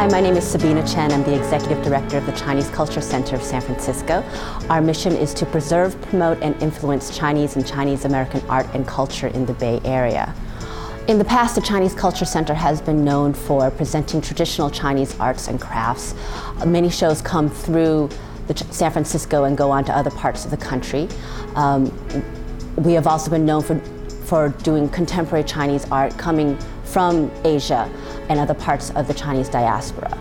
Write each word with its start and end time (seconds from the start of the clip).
Hi, 0.00 0.06
my 0.06 0.22
name 0.22 0.34
is 0.34 0.44
Sabina 0.44 0.82
Chen. 0.88 1.12
I'm 1.12 1.22
the 1.24 1.36
Executive 1.36 1.84
Director 1.84 2.16
of 2.16 2.24
the 2.24 2.32
Chinese 2.32 2.70
Culture 2.70 3.02
Center 3.02 3.36
of 3.36 3.42
San 3.42 3.60
Francisco. 3.60 4.24
Our 4.70 4.80
mission 4.80 5.14
is 5.14 5.34
to 5.34 5.44
preserve, 5.44 6.00
promote, 6.00 6.40
and 6.40 6.56
influence 6.62 7.14
Chinese 7.14 7.56
and 7.56 7.66
Chinese 7.66 8.06
American 8.06 8.40
art 8.48 8.66
and 8.72 8.86
culture 8.86 9.26
in 9.26 9.44
the 9.44 9.52
Bay 9.52 9.78
Area. 9.84 10.34
In 11.06 11.18
the 11.18 11.24
past, 11.26 11.54
the 11.54 11.60
Chinese 11.60 11.92
Culture 11.92 12.24
Center 12.24 12.54
has 12.54 12.80
been 12.80 13.04
known 13.04 13.34
for 13.34 13.70
presenting 13.70 14.22
traditional 14.22 14.70
Chinese 14.70 15.20
arts 15.20 15.48
and 15.48 15.60
crafts. 15.60 16.14
Many 16.64 16.88
shows 16.88 17.20
come 17.20 17.50
through 17.50 18.08
San 18.70 18.90
Francisco 18.90 19.44
and 19.44 19.54
go 19.54 19.70
on 19.70 19.84
to 19.84 19.94
other 19.94 20.10
parts 20.10 20.46
of 20.46 20.50
the 20.50 20.56
country. 20.56 21.08
Um, 21.56 21.92
we 22.76 22.94
have 22.94 23.06
also 23.06 23.30
been 23.30 23.44
known 23.44 23.62
for, 23.62 23.78
for 24.24 24.48
doing 24.48 24.88
contemporary 24.88 25.44
Chinese 25.44 25.84
art 25.90 26.16
coming 26.16 26.56
from 26.84 27.30
Asia 27.44 27.90
and 28.30 28.40
other 28.40 28.54
parts 28.54 28.88
of 28.90 29.06
the 29.06 29.14
Chinese 29.14 29.50
diaspora. 29.50 30.16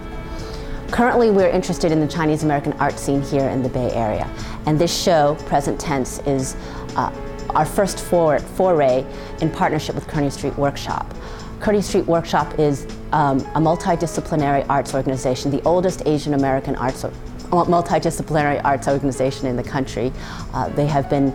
Currently, 0.92 1.30
we're 1.32 1.50
interested 1.50 1.92
in 1.92 2.02
the 2.02 2.08
Chinese 2.08 2.44
American 2.44 2.74
art 2.74 3.00
scene 3.00 3.22
here 3.22 3.48
in 3.48 3.64
the 3.64 3.70
Bay 3.70 3.92
Area, 3.92 4.30
and 4.66 4.78
this 4.78 4.94
show, 4.94 5.38
Present 5.46 5.80
Tense, 5.80 6.20
is 6.26 6.58
uh, 6.98 7.14
our 7.52 7.66
first 7.66 8.00
for 8.00 8.40
foray 8.40 9.06
in 9.42 9.50
partnership 9.50 9.96
with 9.96 10.08
Kearny 10.08 10.32
Street 10.32 10.58
Workshop. 10.58 11.14
Kearny 11.60 11.84
Street 11.84 12.06
Workshop 12.06 12.58
is 12.58 12.86
um, 13.12 13.40
a 13.54 13.60
multidisciplinary 13.60 14.66
arts 14.68 14.96
organization, 14.96 15.52
the 15.52 15.62
oldest 15.64 16.02
Asian 16.06 16.34
American 16.34 16.76
arts 16.76 17.06
multidisciplinary 17.50 18.62
arts 18.64 18.88
organization 18.88 19.48
in 19.48 19.56
the 19.56 19.64
country. 19.64 20.12
Uh, 20.54 20.70
they 20.70 20.86
have 20.86 21.10
been 21.10 21.30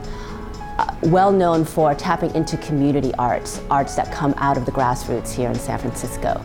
uh, 0.79 0.97
well 1.05 1.31
known 1.31 1.65
for 1.65 1.95
tapping 1.95 2.35
into 2.35 2.57
community 2.59 3.13
arts, 3.15 3.61
arts 3.71 3.95
that 3.97 4.13
come 4.13 4.35
out 4.39 4.57
of 4.57 4.65
the 4.65 4.73
grassroots 4.73 5.33
here 5.33 5.49
in 5.49 5.55
San 5.57 5.79
Francisco. 5.79 6.45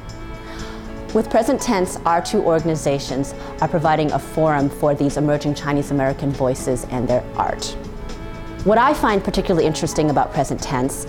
With 1.13 1.29
present 1.29 1.59
tense, 1.59 1.97
our 2.05 2.21
two 2.21 2.43
organizations 2.43 3.33
are 3.61 3.67
providing 3.67 4.11
a 4.11 4.19
forum 4.19 4.69
for 4.69 4.93
these 4.93 5.17
emerging 5.17 5.55
Chinese 5.55 5.91
American 5.91 6.31
voices 6.31 6.85
and 6.91 7.07
their 7.07 7.23
art. 7.35 7.65
What 8.63 8.77
I 8.77 8.93
find 8.93 9.23
particularly 9.23 9.65
interesting 9.65 10.11
about 10.11 10.31
present 10.31 10.61
tense 10.61 11.07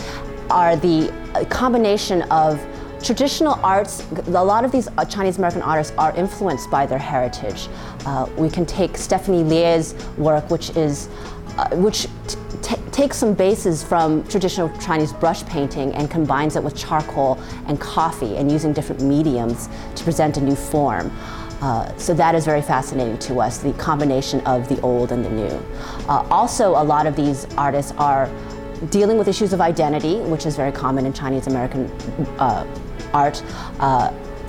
are 0.48 0.76
the 0.76 1.12
uh, 1.34 1.44
combination 1.46 2.22
of 2.30 2.58
Traditional 3.02 3.58
arts, 3.62 4.06
a 4.26 4.44
lot 4.44 4.62
of 4.62 4.72
these 4.72 4.86
uh, 4.98 5.04
Chinese 5.06 5.38
American 5.38 5.62
artists 5.62 5.94
are 5.96 6.14
influenced 6.16 6.70
by 6.70 6.84
their 6.84 6.98
heritage. 6.98 7.68
Uh, 8.04 8.28
we 8.36 8.50
can 8.50 8.66
take 8.66 8.96
Stephanie 8.98 9.42
Lie's 9.42 9.94
work, 10.18 10.50
which 10.50 10.70
is, 10.76 11.08
uh, 11.56 11.74
which 11.76 12.06
takes 13.00 13.16
some 13.16 13.32
bases 13.32 13.82
from 13.82 14.22
traditional 14.24 14.68
Chinese 14.78 15.10
brush 15.10 15.42
painting 15.46 15.90
and 15.94 16.10
combines 16.10 16.54
it 16.54 16.62
with 16.62 16.76
charcoal 16.76 17.40
and 17.66 17.80
coffee 17.80 18.36
and 18.36 18.52
using 18.52 18.74
different 18.74 19.00
mediums 19.00 19.70
to 19.94 20.04
present 20.04 20.36
a 20.36 20.40
new 20.42 20.54
form. 20.54 21.10
Uh, 21.62 21.96
so 21.96 22.12
that 22.12 22.34
is 22.34 22.44
very 22.44 22.60
fascinating 22.60 23.16
to 23.18 23.40
us, 23.40 23.56
the 23.56 23.72
combination 23.74 24.38
of 24.42 24.68
the 24.68 24.78
old 24.82 25.12
and 25.12 25.24
the 25.24 25.30
new. 25.30 25.62
Uh, 26.10 26.26
also, 26.30 26.72
a 26.72 26.84
lot 26.84 27.06
of 27.06 27.16
these 27.16 27.46
artists 27.54 27.92
are 27.92 28.30
dealing 28.90 29.16
with 29.16 29.28
issues 29.28 29.54
of 29.54 29.62
identity, 29.62 30.20
which 30.20 30.44
is 30.44 30.54
very 30.54 30.72
common 30.72 31.06
in 31.06 31.12
Chinese 31.14 31.46
American 31.46 31.86
uh, 32.38 32.66
art. 33.14 33.42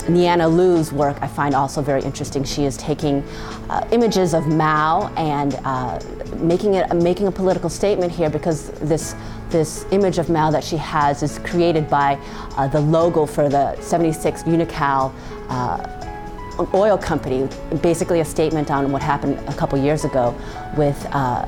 Niana 0.03 0.51
Lu's 0.51 0.91
work 0.91 1.17
I 1.21 1.27
find 1.27 1.55
also 1.55 1.81
very 1.81 2.01
interesting. 2.01 2.43
She 2.43 2.65
is 2.65 2.77
taking 2.77 3.23
uh, 3.69 3.87
images 3.91 4.33
of 4.33 4.47
Mao 4.47 5.13
and 5.15 5.55
uh, 5.63 5.99
making 6.37 6.75
it 6.75 6.93
making 6.95 7.27
a 7.27 7.31
political 7.31 7.69
statement 7.69 8.11
here 8.11 8.29
because 8.29 8.71
this 8.79 9.15
this 9.49 9.85
image 9.91 10.17
of 10.17 10.29
Mao 10.29 10.49
that 10.51 10.63
she 10.63 10.77
has 10.77 11.23
is 11.23 11.39
created 11.39 11.89
by 11.89 12.15
uh, 12.57 12.67
the 12.67 12.79
logo 12.79 13.25
for 13.25 13.49
the 13.49 13.79
76 13.81 14.43
Unocal 14.43 15.13
uh, 15.49 16.67
oil 16.73 16.97
company, 16.97 17.47
basically 17.81 18.19
a 18.19 18.25
statement 18.25 18.71
on 18.71 18.91
what 18.91 19.01
happened 19.01 19.37
a 19.47 19.53
couple 19.53 19.77
years 19.77 20.05
ago 20.05 20.35
with 20.77 21.05
uh, 21.11 21.45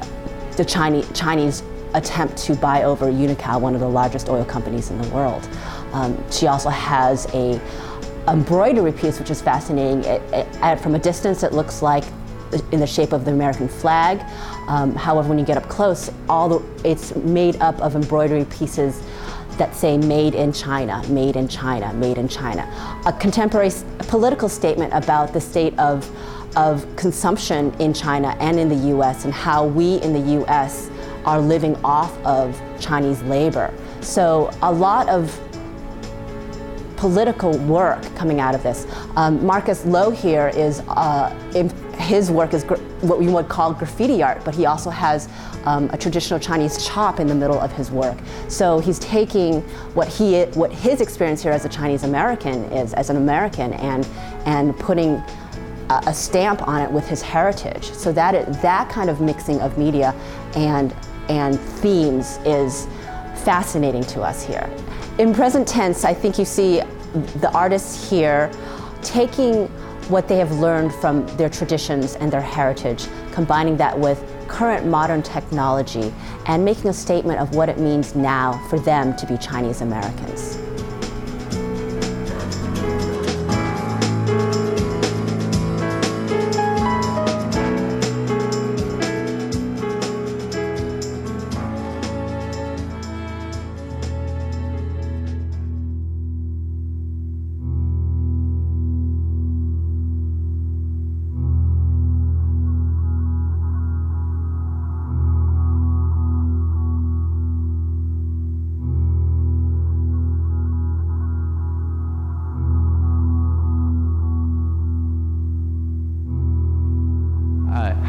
the 0.57 0.65
Chinese 0.65 1.09
Chinese 1.13 1.63
attempt 1.93 2.37
to 2.37 2.55
buy 2.55 2.83
over 2.83 3.05
Unocal, 3.05 3.61
one 3.61 3.73
of 3.73 3.79
the 3.79 3.87
largest 3.89 4.29
oil 4.29 4.45
companies 4.45 4.89
in 4.89 5.01
the 5.01 5.07
world. 5.09 5.47
Um, 5.93 6.17
she 6.31 6.47
also 6.47 6.69
has 6.69 7.27
a 7.33 7.59
embroidery 8.27 8.91
piece, 8.91 9.19
which 9.19 9.29
is 9.29 9.41
fascinating. 9.41 10.03
It, 10.03 10.21
it, 10.33 10.79
from 10.79 10.95
a 10.95 10.99
distance, 10.99 11.43
it 11.43 11.53
looks 11.53 11.81
like 11.81 12.03
in 12.71 12.79
the 12.79 12.87
shape 12.87 13.13
of 13.13 13.25
the 13.25 13.31
American 13.31 13.67
flag. 13.67 14.21
Um, 14.67 14.95
however, 14.95 15.29
when 15.29 15.39
you 15.39 15.45
get 15.45 15.57
up 15.57 15.67
close, 15.69 16.11
all 16.29 16.49
the, 16.49 16.89
it's 16.89 17.15
made 17.15 17.57
up 17.57 17.79
of 17.79 17.95
embroidery 17.95 18.45
pieces 18.45 19.01
that 19.57 19.75
say 19.75 19.97
"Made 19.97 20.35
in 20.35 20.51
China," 20.51 21.03
"Made 21.09 21.35
in 21.35 21.47
China," 21.47 21.93
"Made 21.93 22.17
in 22.17 22.27
China." 22.27 22.67
A 23.05 23.13
contemporary 23.13 23.71
political 23.99 24.49
statement 24.49 24.93
about 24.93 25.33
the 25.33 25.41
state 25.41 25.77
of 25.77 26.09
of 26.55 26.87
consumption 26.95 27.73
in 27.79 27.93
China 27.93 28.37
and 28.39 28.59
in 28.59 28.69
the 28.69 28.87
U.S. 28.89 29.25
and 29.25 29.33
how 29.33 29.65
we 29.65 29.95
in 30.01 30.13
the 30.13 30.31
U.S. 30.33 30.89
are 31.25 31.39
living 31.39 31.75
off 31.83 32.15
of 32.25 32.61
Chinese 32.79 33.21
labor. 33.23 33.73
So 34.01 34.51
a 34.61 34.71
lot 34.71 35.09
of 35.09 35.39
political 37.03 37.57
work 37.67 38.01
coming 38.15 38.39
out 38.39 38.55
of 38.55 38.63
this. 38.63 38.87
Um, 39.17 39.45
Marcus 39.45 39.85
Loh 39.85 40.09
here 40.09 40.47
is, 40.55 40.79
uh, 40.87 41.29
his 41.97 42.31
work 42.31 42.53
is 42.53 42.63
what 42.63 43.19
we 43.19 43.27
would 43.27 43.49
call 43.49 43.73
graffiti 43.73 44.23
art, 44.23 44.41
but 44.45 44.55
he 44.55 44.65
also 44.65 44.89
has 44.89 45.27
um, 45.65 45.89
a 45.89 45.97
traditional 45.97 46.39
Chinese 46.39 46.87
chop 46.87 47.19
in 47.19 47.27
the 47.27 47.35
middle 47.35 47.59
of 47.59 47.73
his 47.73 47.91
work. 47.91 48.17
So 48.47 48.79
he's 48.79 48.99
taking 48.99 49.59
what 49.95 50.07
he, 50.07 50.43
what 50.53 50.71
his 50.71 51.01
experience 51.01 51.43
here 51.43 51.51
as 51.51 51.65
a 51.65 51.69
Chinese 51.69 52.03
American 52.05 52.63
is, 52.71 52.93
as 52.93 53.09
an 53.09 53.17
American, 53.17 53.73
and 53.73 54.07
and 54.45 54.73
putting 54.79 55.15
a, 55.89 56.03
a 56.07 56.13
stamp 56.13 56.65
on 56.65 56.81
it 56.81 56.89
with 56.89 57.05
his 57.05 57.21
heritage. 57.21 57.91
So 57.91 58.13
that 58.13 58.33
it, 58.33 58.45
that 58.61 58.87
kind 58.89 59.09
of 59.09 59.19
mixing 59.19 59.59
of 59.59 59.77
media 59.77 60.15
and 60.55 60.95
and 61.27 61.59
themes 61.59 62.39
is 62.45 62.87
fascinating 63.43 64.03
to 64.03 64.21
us 64.21 64.41
here. 64.41 64.69
In 65.19 65.31
present 65.31 65.67
tense, 65.67 66.05
I 66.05 66.13
think 66.13 66.39
you 66.39 66.45
see 66.45 66.81
the 67.35 67.51
artists 67.53 68.09
here 68.09 68.51
taking 69.03 69.67
what 70.09 70.27
they 70.27 70.37
have 70.37 70.51
learned 70.53 70.91
from 70.95 71.27
their 71.37 71.49
traditions 71.49 72.15
and 72.15 72.33
their 72.33 72.41
heritage, 72.41 73.05
combining 73.31 73.77
that 73.77 73.97
with 73.97 74.23
current 74.47 74.87
modern 74.87 75.21
technology, 75.21 76.11
and 76.47 76.65
making 76.65 76.89
a 76.89 76.93
statement 76.93 77.39
of 77.39 77.53
what 77.53 77.69
it 77.69 77.77
means 77.77 78.15
now 78.15 78.53
for 78.69 78.79
them 78.79 79.15
to 79.17 79.27
be 79.27 79.37
Chinese 79.37 79.81
Americans. 79.81 80.62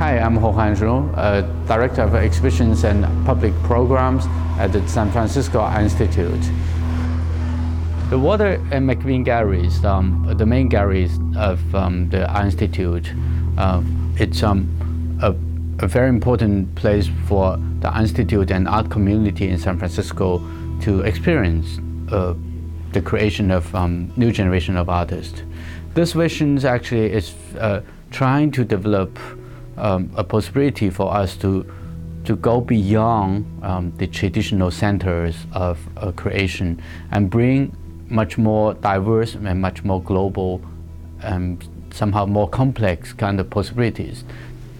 I'm 0.04 0.36
Ho 0.36 0.52
Han 0.52 0.74
uh, 1.14 1.40
Director 1.66 2.02
of 2.02 2.14
Exhibitions 2.14 2.84
and 2.84 3.06
Public 3.24 3.54
Programs 3.62 4.26
at 4.58 4.70
the 4.70 4.86
San 4.86 5.10
Francisco 5.10 5.66
Institute. 5.78 6.42
The 8.10 8.18
Walter 8.18 8.62
and 8.70 8.86
McBean 8.86 9.24
Galleries, 9.24 9.82
um, 9.82 10.30
the 10.36 10.44
main 10.44 10.68
galleries 10.68 11.18
of 11.38 11.74
um, 11.74 12.10
the 12.10 12.30
Institute, 12.38 13.10
uh, 13.56 13.80
it's 14.16 14.42
um, 14.42 14.68
a, 15.22 15.30
a, 15.82 15.88
very 15.88 16.10
important 16.10 16.74
place 16.74 17.08
for 17.26 17.56
the 17.80 17.90
Institute 17.98 18.50
and 18.50 18.68
art 18.68 18.90
community 18.90 19.48
in 19.48 19.58
San 19.58 19.78
Francisco 19.78 20.38
to 20.82 21.00
experience 21.00 21.80
uh, 22.12 22.34
the 22.92 23.00
creation 23.00 23.50
of 23.50 23.74
um, 23.74 24.12
new 24.16 24.30
generation 24.30 24.76
of 24.76 24.90
artists. 24.90 25.42
This 25.94 26.12
vision 26.12 26.62
actually 26.62 27.10
is 27.10 27.32
uh, 27.58 27.80
trying 28.10 28.50
to 28.50 28.64
develop 28.64 29.18
um, 29.76 30.10
a 30.16 30.24
possibility 30.24 30.90
for 30.90 31.12
us 31.12 31.36
to 31.38 31.64
to 32.24 32.36
go 32.36 32.60
beyond 32.60 33.44
um, 33.62 33.92
the 33.98 34.06
traditional 34.06 34.70
centers 34.70 35.36
of 35.52 35.78
uh, 35.98 36.10
creation 36.12 36.80
and 37.10 37.28
bring 37.28 37.76
much 38.08 38.38
more 38.38 38.72
diverse 38.74 39.34
and 39.34 39.60
much 39.60 39.84
more 39.84 40.02
global 40.02 40.62
and 41.20 41.68
somehow 41.92 42.24
more 42.24 42.48
complex 42.48 43.12
kind 43.12 43.38
of 43.38 43.48
possibilities 43.50 44.24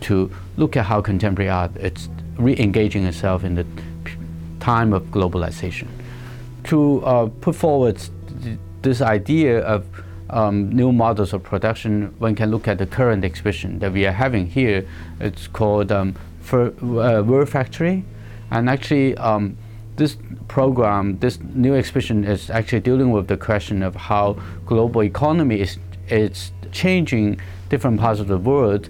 to 0.00 0.31
look 0.56 0.76
at 0.76 0.85
how 0.85 1.00
contemporary 1.00 1.50
art 1.50 1.75
is 1.76 2.08
re-engaging 2.38 3.05
itself 3.05 3.44
in 3.44 3.55
the 3.55 3.67
time 4.61 4.93
of 4.93 5.02
globalization. 5.06 5.88
To 6.64 7.05
uh, 7.05 7.26
put 7.41 7.55
forward 7.55 7.96
th 8.43 8.58
this 8.82 9.00
idea 9.00 9.61
of 9.61 9.87
um, 10.31 10.71
new 10.71 10.93
models 10.93 11.32
of 11.32 11.43
production, 11.43 12.15
one 12.19 12.35
can 12.35 12.50
look 12.50 12.67
at 12.69 12.79
the 12.79 12.87
current 12.87 13.25
exhibition 13.25 13.79
that 13.81 13.93
we 13.93 14.06
are 14.06 14.12
having 14.12 14.47
here. 14.47 14.87
It's 15.21 15.47
called 15.47 15.93
um, 15.93 16.17
uh, 16.53 17.23
World 17.25 17.49
Factory, 17.49 18.05
and 18.50 18.69
actually 18.69 19.17
um, 19.17 19.56
this 19.97 20.17
program, 20.49 21.19
this 21.21 21.38
new 21.41 21.75
exhibition 21.75 22.25
is 22.25 22.50
actually 22.50 22.81
dealing 22.81 23.11
with 23.11 23.29
the 23.29 23.37
question 23.37 23.82
of 23.82 23.94
how 23.94 24.37
global 24.67 25.03
economy 25.03 25.61
is, 25.61 25.79
is 26.09 26.53
changing 26.73 27.41
different 27.69 28.00
parts 28.00 28.20
of 28.20 28.29
the 28.29 28.38
world 28.38 28.88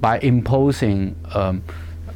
by 0.00 0.18
imposing 0.20 1.16
um, 1.34 1.62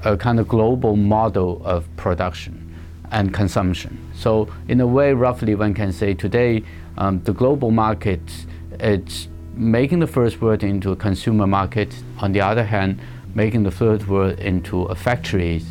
a 0.04 0.16
kind 0.16 0.38
of 0.38 0.46
global 0.46 0.94
model 0.94 1.60
of 1.64 1.84
production 1.96 2.64
and 3.10 3.32
consumption. 3.34 3.98
So 4.14 4.48
in 4.68 4.80
a 4.80 4.86
way, 4.86 5.12
roughly 5.12 5.54
one 5.54 5.74
can 5.74 5.92
say 5.92 6.14
today, 6.14 6.62
um, 6.96 7.22
the 7.22 7.32
global 7.32 7.70
market, 7.70 8.20
it's 8.80 9.28
making 9.54 9.98
the 9.98 10.06
first 10.06 10.40
world 10.40 10.62
into 10.62 10.92
a 10.92 10.96
consumer 10.96 11.46
market. 11.46 11.94
On 12.18 12.32
the 12.32 12.40
other 12.40 12.64
hand, 12.64 13.00
making 13.34 13.62
the 13.62 13.70
third 13.70 14.06
world 14.08 14.38
into 14.38 14.82
a 14.84 14.94
factory 14.94 15.62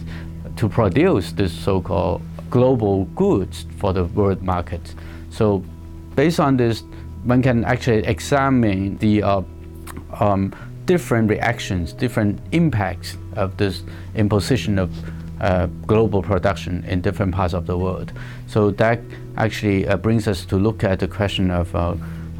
to 0.55 0.69
produce 0.69 1.31
this 1.31 1.53
so-called 1.53 2.21
global 2.49 3.05
goods 3.15 3.65
for 3.77 3.93
the 3.93 4.05
world 4.05 4.41
market. 4.41 4.95
So 5.29 5.63
based 6.15 6.39
on 6.39 6.57
this, 6.57 6.83
one 7.23 7.41
can 7.41 7.65
actually 7.65 8.05
examine 8.05 8.97
the 8.97 9.23
uh, 9.23 9.41
um, 10.19 10.53
different 10.85 11.29
reactions, 11.29 11.93
different 11.93 12.39
impacts 12.51 13.17
of 13.35 13.57
this 13.57 13.83
imposition 14.15 14.79
of 14.79 14.89
uh, 15.41 15.67
global 15.85 16.23
production 16.23 16.83
in 16.85 17.01
different 17.01 17.35
parts 17.35 17.53
of 17.53 17.67
the 17.67 17.77
world. 17.77 18.11
So 18.47 18.71
that 18.71 18.99
actually 19.35 19.87
uh, 19.87 19.97
brings 19.97 20.27
us 20.27 20.45
to 20.45 20.55
look 20.55 20.83
at 20.83 20.99
the 20.99 21.07
question 21.07 21.51
of 21.51 21.75
uh, 21.75 21.95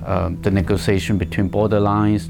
um, 0.08 0.42
the 0.42 0.50
negotiation 0.50 1.18
between 1.18 1.50
borderlines, 1.50 2.30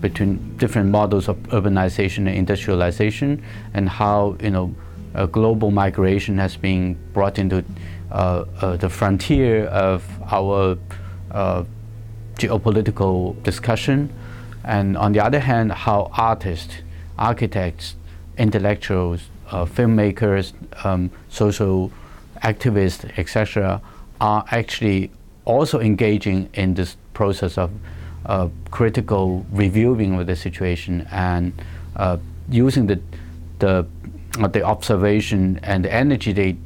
between 0.00 0.56
different 0.56 0.90
models 0.90 1.28
of 1.28 1.36
urbanization 1.48 2.18
and 2.18 2.36
industrialization, 2.36 3.42
and 3.74 3.88
how 3.88 4.36
you 4.40 4.50
know 4.50 4.74
global 5.32 5.70
migration 5.70 6.36
has 6.38 6.56
been 6.56 6.94
brought 7.12 7.38
into 7.38 7.64
uh, 8.10 8.44
uh, 8.60 8.76
the 8.76 8.88
frontier 8.88 9.66
of 9.66 10.04
our 10.30 10.78
uh, 11.32 11.64
geopolitical 12.34 13.42
discussion, 13.42 14.12
and 14.64 14.96
on 14.96 15.12
the 15.12 15.20
other 15.20 15.40
hand, 15.40 15.72
how 15.72 16.10
artists, 16.12 16.76
architects, 17.18 17.96
intellectuals, 18.38 19.22
uh, 19.50 19.64
filmmakers, 19.64 20.52
um, 20.84 21.10
social 21.28 21.90
activists, 22.42 23.04
etc., 23.18 23.80
are 24.20 24.44
actually 24.50 25.10
also 25.44 25.80
engaging 25.80 26.48
in 26.54 26.74
this 26.74 26.96
process 27.16 27.56
of 27.56 27.70
uh, 28.26 28.48
critical 28.70 29.46
reviewing 29.50 30.18
of 30.18 30.26
the 30.26 30.36
situation 30.36 31.06
and 31.10 31.52
uh, 31.96 32.16
using 32.50 32.86
the 32.86 32.98
the 33.58 33.86
uh, 34.38 34.48
the 34.48 34.62
observation 34.62 35.58
and 35.62 35.84
the 35.84 35.92
energy 35.92 36.32
they 36.32 36.56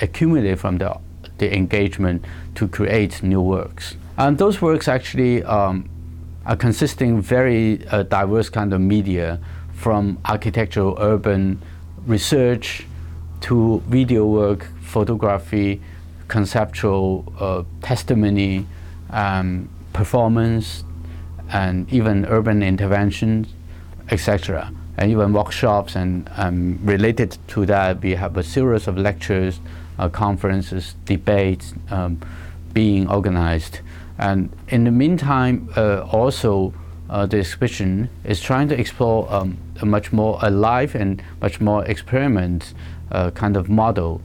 accumulate 0.00 0.58
from 0.58 0.78
the 0.78 0.90
the 1.38 1.48
engagement 1.54 2.24
to 2.54 2.68
create 2.68 3.22
new 3.22 3.42
works. 3.56 3.96
And 4.16 4.38
those 4.38 4.62
works 4.62 4.88
actually 4.88 5.42
um, 5.44 5.88
are 6.46 6.56
consisting 6.56 7.20
very 7.20 7.86
uh, 7.88 8.02
diverse 8.04 8.48
kind 8.48 8.72
of 8.72 8.80
media, 8.80 9.38
from 9.82 10.18
architectural, 10.24 10.96
urban, 11.00 11.60
research 12.06 12.86
to 13.40 13.82
video 13.88 14.24
work, 14.26 14.68
photography, 14.80 15.80
conceptual 16.28 17.24
uh, 17.40 17.62
testimony, 17.82 18.66
um, 19.10 19.68
performance, 19.92 20.84
and 21.52 21.92
even 21.92 22.24
urban 22.26 22.62
interventions, 22.62 23.48
etc. 24.10 24.72
And 24.96 25.10
even 25.10 25.32
workshops 25.32 25.96
and 25.96 26.28
um, 26.36 26.78
related 26.82 27.36
to 27.48 27.66
that, 27.66 28.02
we 28.02 28.14
have 28.14 28.36
a 28.36 28.42
series 28.42 28.86
of 28.88 28.96
lectures, 28.96 29.60
uh, 29.98 30.08
conferences, 30.08 30.94
debates 31.04 31.74
um, 31.90 32.20
being 32.72 33.08
organized. 33.08 33.80
And 34.18 34.50
in 34.68 34.84
the 34.84 34.90
meantime, 34.90 35.70
uh, 35.76 36.06
also 36.10 36.74
uh, 37.10 37.26
the 37.26 37.38
exhibition 37.38 38.08
is 38.24 38.40
trying 38.40 38.68
to 38.68 38.78
explore 38.78 39.30
um, 39.32 39.58
a 39.80 39.86
much 39.86 40.12
more 40.12 40.38
alive 40.42 40.94
and 40.94 41.22
much 41.40 41.60
more 41.60 41.84
experiment 41.84 42.72
uh, 43.10 43.30
kind 43.30 43.56
of 43.56 43.68
model 43.68 44.22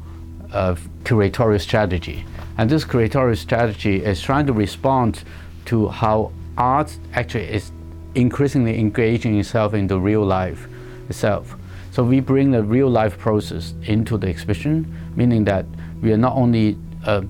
of 0.52 0.88
curatorial 1.04 1.60
strategy. 1.60 2.26
And 2.58 2.70
this 2.70 2.86
curatorial 2.86 3.38
strategy 3.38 4.04
is 4.04 4.22
trying 4.22 4.48
to 4.48 4.54
respond 4.54 5.24
to 5.68 5.88
how 5.90 6.32
art 6.58 6.98
actually 7.14 7.46
is 7.46 7.72
increasingly 8.16 8.80
engaging 8.80 9.40
itself 9.40 9.74
into 9.74 10.00
real 10.00 10.26
life 10.26 10.68
itself. 11.10 11.56
So 11.92 12.04
we 12.04 12.20
bring 12.20 12.52
the 12.52 12.64
real 12.64 12.90
life 12.90 13.18
process 13.18 13.74
into 13.84 14.18
the 14.18 14.28
exhibition, 14.28 14.86
meaning 15.16 15.46
that 15.46 15.66
we 16.02 16.12
are 16.12 16.18
not 16.18 16.34
only 16.36 16.78
uh, 17.06 17.22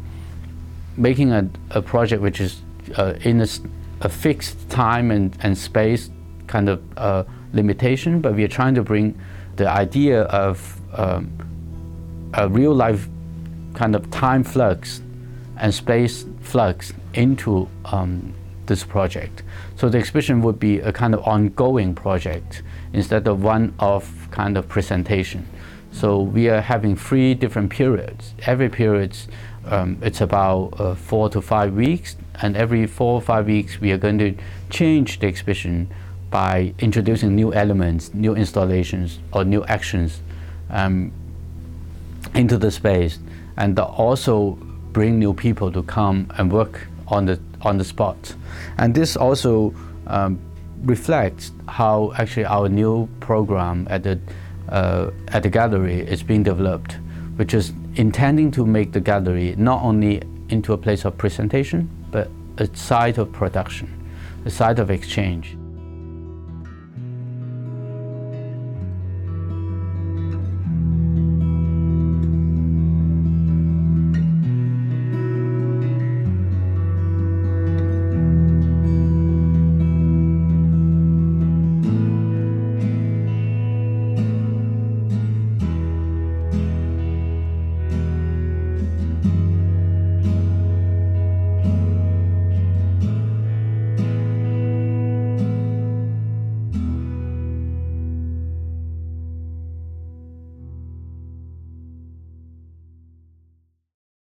making 0.97 1.31
a, 1.31 1.49
a 1.71 1.81
project 1.81 2.21
which 2.21 2.41
is 2.41 2.61
uh, 2.97 3.13
in 3.21 3.41
a, 3.41 3.47
a, 4.01 4.09
fixed 4.09 4.69
time 4.69 5.11
and, 5.11 5.37
and 5.41 5.57
space 5.57 6.09
kind 6.47 6.69
of 6.69 6.81
uh, 6.97 7.23
limitation, 7.53 8.21
but 8.21 8.33
we 8.35 8.43
are 8.43 8.49
trying 8.49 8.75
to 8.75 8.83
bring 8.83 9.19
the 9.57 9.69
idea 9.69 10.23
of 10.23 10.79
um, 10.93 11.31
a 12.33 12.47
real 12.47 12.73
life 12.73 13.07
kind 13.73 13.95
of 13.95 14.09
time 14.11 14.43
flux 14.43 15.01
and 15.59 15.73
space 15.73 16.25
flux 16.41 16.93
into 17.13 17.69
um, 17.85 18.33
this 18.67 18.83
project. 18.83 19.43
So 19.75 19.89
the 19.89 19.97
exhibition 19.97 20.41
would 20.41 20.59
be 20.59 20.79
a 20.79 20.91
kind 20.91 21.13
of 21.13 21.21
ongoing 21.27 21.95
project 21.95 22.63
instead 22.93 23.27
of 23.27 23.43
one 23.43 23.73
off 23.79 24.29
kind 24.31 24.57
of 24.57 24.67
presentation. 24.67 25.47
So 25.91 26.21
we 26.21 26.49
are 26.49 26.61
having 26.61 26.95
three 26.95 27.33
different 27.33 27.71
periods. 27.71 28.33
Every 28.45 28.69
period, 28.69 29.17
um, 29.65 29.97
it's 30.01 30.21
about 30.21 30.79
uh, 30.79 30.95
four 30.95 31.29
to 31.29 31.41
five 31.41 31.73
weeks, 31.73 32.15
and 32.41 32.55
every 32.55 32.85
four 32.85 33.13
or 33.13 33.21
five 33.21 33.47
weeks 33.47 33.81
we 33.81 33.91
are 33.91 33.97
going 33.97 34.19
to 34.19 34.35
change 34.69 35.19
the 35.19 35.27
exhibition 35.27 35.89
by 36.29 36.73
introducing 36.79 37.35
new 37.35 37.53
elements, 37.53 38.13
new 38.13 38.35
installations, 38.35 39.19
or 39.31 39.45
new 39.45 39.63
actions 39.65 40.21
um, 40.69 41.11
into 42.35 42.57
the 42.57 42.69
space, 42.69 43.17
and 43.55 43.79
also 43.79 44.59
bring 44.93 45.19
new 45.19 45.33
people 45.33 45.71
to 45.71 45.83
come 45.83 46.31
and 46.37 46.51
work 46.51 46.87
on 47.07 47.25
the 47.25 47.39
on 47.61 47.77
the 47.77 47.83
spot. 47.83 48.35
And 48.77 48.93
this 48.93 49.15
also 49.15 49.73
um, 50.07 50.39
reflects 50.83 51.51
how 51.67 52.13
actually 52.17 52.45
our 52.45 52.69
new 52.69 53.07
program 53.19 53.87
at 53.89 54.03
the 54.03 54.19
uh, 54.69 55.11
at 55.29 55.43
the 55.43 55.49
gallery 55.49 56.01
is 56.01 56.23
being 56.23 56.43
developed, 56.43 56.97
which 57.37 57.53
is 57.53 57.73
intending 57.95 58.51
to 58.51 58.65
make 58.65 58.91
the 58.91 58.99
gallery 58.99 59.55
not 59.57 59.81
only 59.83 60.21
into 60.49 60.73
a 60.73 60.77
place 60.77 61.05
of 61.05 61.17
presentation, 61.17 61.89
but 62.11 62.29
a 62.57 62.75
site 62.75 63.17
of 63.17 63.31
production, 63.31 63.87
a 64.45 64.49
site 64.49 64.79
of 64.79 64.89
exchange. 64.89 65.57